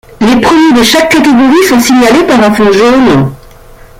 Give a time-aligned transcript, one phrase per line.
[0.19, 3.29] Les premiers de chaque catégorie sont signalés par un fond jaune.